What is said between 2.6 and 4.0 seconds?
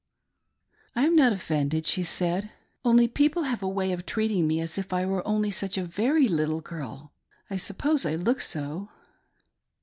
only people have a way